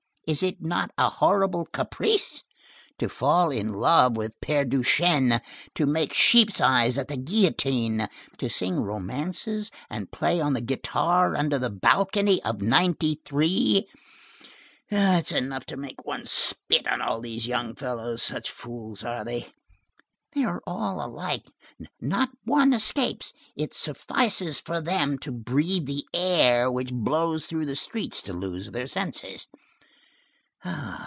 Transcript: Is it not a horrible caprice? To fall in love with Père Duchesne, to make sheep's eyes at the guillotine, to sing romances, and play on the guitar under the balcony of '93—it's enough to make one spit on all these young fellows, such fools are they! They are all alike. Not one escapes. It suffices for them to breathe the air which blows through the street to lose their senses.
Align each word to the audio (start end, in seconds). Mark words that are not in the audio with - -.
Is 0.27 0.43
it 0.43 0.61
not 0.61 0.91
a 0.97 1.09
horrible 1.09 1.65
caprice? 1.65 2.41
To 2.99 3.09
fall 3.09 3.49
in 3.51 3.73
love 3.73 4.15
with 4.15 4.39
Père 4.39 4.69
Duchesne, 4.69 5.41
to 5.75 5.85
make 5.85 6.13
sheep's 6.13 6.61
eyes 6.61 6.97
at 6.97 7.09
the 7.09 7.17
guillotine, 7.17 8.07
to 8.37 8.49
sing 8.49 8.77
romances, 8.79 9.69
and 9.89 10.09
play 10.09 10.39
on 10.39 10.53
the 10.53 10.61
guitar 10.61 11.35
under 11.35 11.59
the 11.59 11.69
balcony 11.69 12.41
of 12.43 12.59
'93—it's 12.59 15.31
enough 15.33 15.65
to 15.65 15.75
make 15.75 16.05
one 16.05 16.25
spit 16.25 16.87
on 16.87 17.01
all 17.01 17.19
these 17.19 17.45
young 17.45 17.75
fellows, 17.75 18.23
such 18.23 18.49
fools 18.51 19.03
are 19.03 19.25
they! 19.25 19.51
They 20.33 20.45
are 20.45 20.61
all 20.65 21.05
alike. 21.05 21.43
Not 21.99 22.29
one 22.45 22.71
escapes. 22.71 23.33
It 23.57 23.73
suffices 23.73 24.61
for 24.61 24.79
them 24.79 25.17
to 25.17 25.31
breathe 25.33 25.87
the 25.87 26.05
air 26.13 26.71
which 26.71 26.93
blows 26.93 27.47
through 27.47 27.65
the 27.65 27.75
street 27.75 28.13
to 28.23 28.31
lose 28.31 28.71
their 28.71 28.87
senses. 28.87 29.47